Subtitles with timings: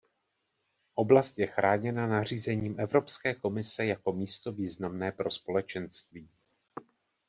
[0.95, 6.29] Oblast je chráněna nařízením Evropské komise jako místo významné pro Společenství.